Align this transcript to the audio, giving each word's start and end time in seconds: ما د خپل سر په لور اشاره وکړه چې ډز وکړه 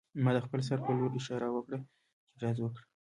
ما 0.23 0.31
د 0.35 0.37
خپل 0.45 0.59
سر 0.67 0.79
په 0.85 0.91
لور 0.97 1.11
اشاره 1.19 1.47
وکړه 1.51 1.77
چې 2.27 2.35
ډز 2.41 2.57
وکړه 2.61 2.83